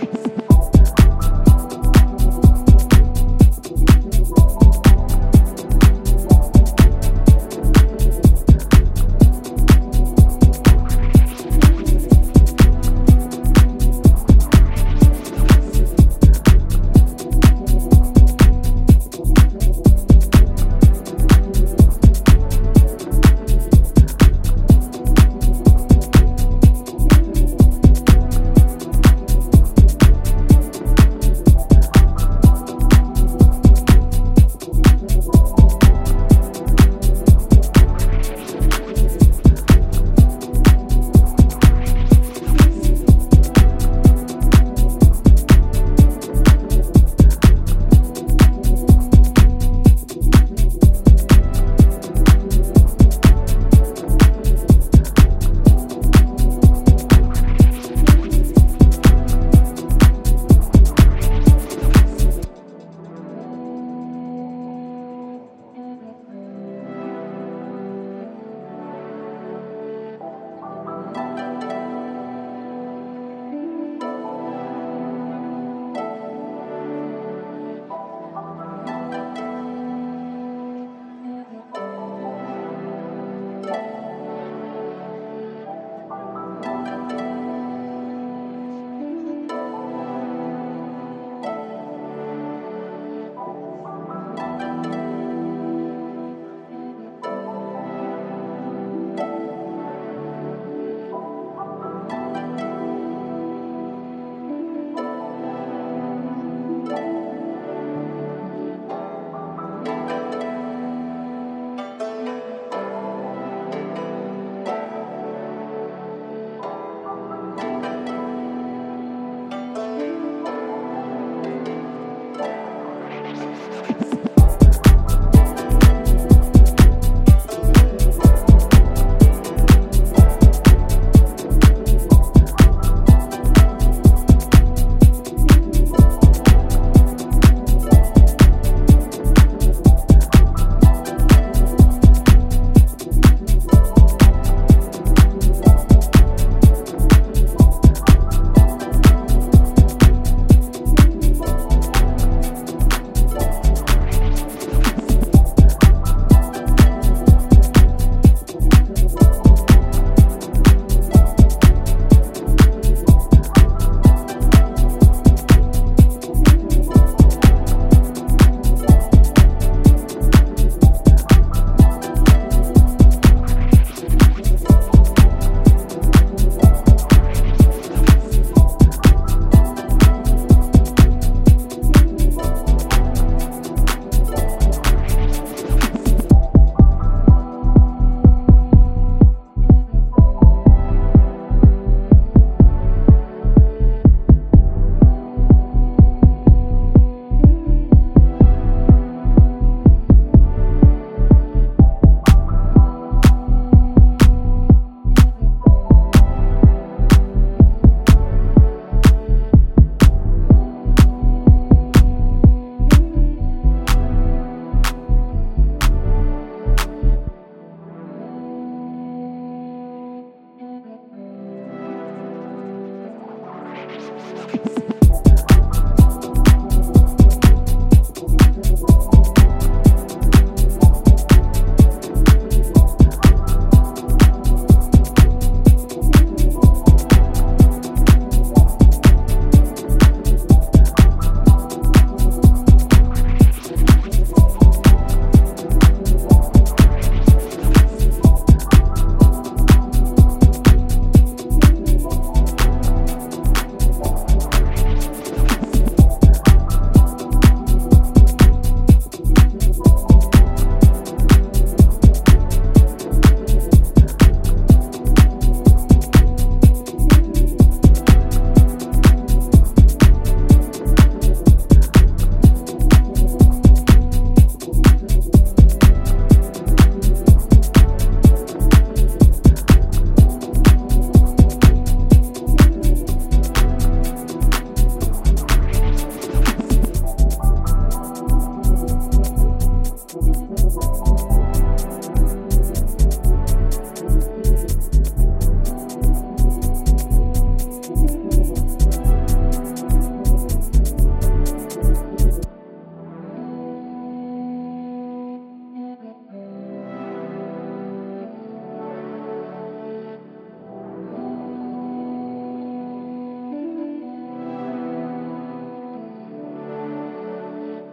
[0.00, 0.29] Thanks.